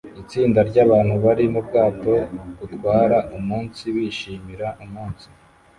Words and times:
Itsinda 0.21 0.59
ryabantu 0.69 1.13
bari 1.25 1.43
mubwato 1.53 2.13
butwara 2.59 3.17
umunsi 3.37 3.83
bishimira 3.95 4.67
umunsi 4.83 5.27